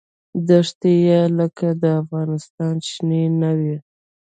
[0.47, 1.67] دښتې یې لکه
[2.01, 3.75] افغانستان شنې نه وې.